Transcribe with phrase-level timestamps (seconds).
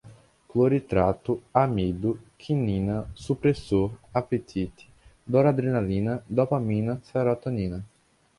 [0.51, 4.89] cloridrato, amido, quinina, supressor, apetite,
[5.27, 7.85] noradrenalina, dopamina, serotonina